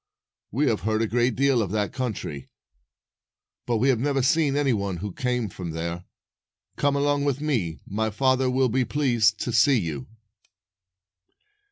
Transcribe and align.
"We 0.49 0.65
have 0.67 0.79
heard 0.81 1.03
a 1.03 1.07
great 1.07 1.35
deal 1.35 1.61
of 1.61 1.69
that 1.73 1.93
country, 1.93 2.49
but 3.67 3.77
we 3.77 3.89
have 3.89 3.99
never 3.99 4.23
seen 4.23 4.55
any 4.57 4.73
one 4.73 4.97
who 4.97 5.13
came 5.13 5.47
from 5.47 5.73
there. 5.73 6.05
Come 6.75 6.95
along 6.95 7.23
with 7.23 7.39
me. 7.39 7.81
My 7.85 8.09
father 8.09 8.49
will 8.49 8.69
be 8.69 8.83
pleased 8.83 9.39
to 9.41 9.51
see 9.53 9.79
you." 9.79 10.07